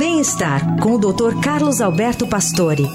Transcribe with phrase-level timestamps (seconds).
[0.00, 1.38] Bem-estar com o Dr.
[1.44, 2.88] Carlos Alberto Pastore.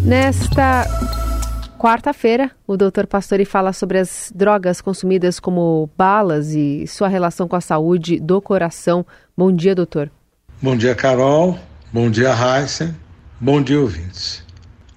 [0.00, 0.86] Nesta
[1.78, 3.04] quarta-feira, o Dr.
[3.10, 8.40] Pastore fala sobre as drogas consumidas como balas e sua relação com a saúde do
[8.40, 9.04] coração.
[9.36, 10.10] Bom dia, doutor.
[10.62, 11.58] Bom dia, Carol.
[11.92, 12.96] Bom dia, Heisen.
[13.38, 14.42] Bom dia, ouvintes.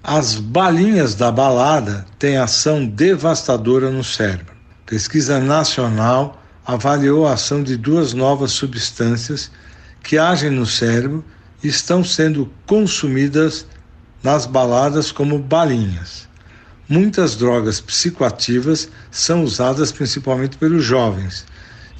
[0.02, 4.54] As balinhas da balada têm ação devastadora no cérebro.
[4.86, 9.50] Pesquisa nacional avaliou a ação de duas novas substâncias
[10.02, 11.24] que agem no cérebro
[11.62, 13.66] e estão sendo consumidas
[14.22, 16.28] nas baladas como balinhas.
[16.88, 21.46] Muitas drogas psicoativas são usadas principalmente pelos jovens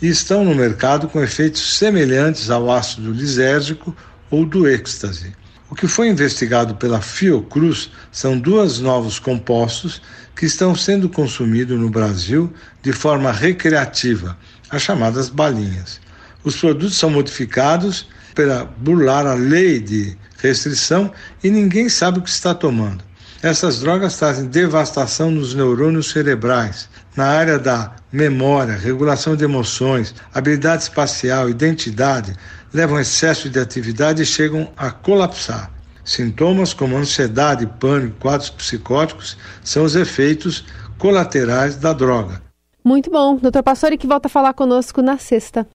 [0.02, 3.94] e estão no mercado com efeitos semelhantes ao ácido lisérgico
[4.30, 5.34] ou do êxtase.
[5.70, 10.02] O que foi investigado pela Fiocruz são dois novos compostos
[10.34, 12.52] que estão sendo consumidos no Brasil
[12.82, 14.36] de forma recreativa,
[14.68, 16.00] as chamadas balinhas.
[16.42, 21.12] Os produtos são modificados para burlar a lei de restrição
[21.44, 23.04] e ninguém sabe o que está tomando.
[23.42, 30.82] Essas drogas trazem devastação nos neurônios cerebrais, na área da memória, regulação de emoções, habilidade
[30.82, 32.36] espacial, identidade,
[32.72, 35.70] levam excesso de atividade e chegam a colapsar.
[36.04, 40.66] Sintomas como ansiedade, pânico, quadros psicóticos são os efeitos
[40.98, 42.42] colaterais da droga.
[42.84, 43.36] Muito bom.
[43.36, 45.66] Doutor Pastore que volta a falar conosco na sexta.